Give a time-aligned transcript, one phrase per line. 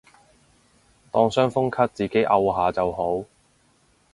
[1.11, 3.23] 當傷風咳自己漚下就好